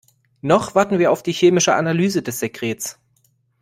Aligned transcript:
Noch 0.41 0.73
warten 0.73 0.97
wir 0.97 1.11
auf 1.11 1.21
die 1.21 1.31
chemische 1.31 1.75
Analyse 1.75 2.23
des 2.23 2.39
Sekrets. 2.39 2.99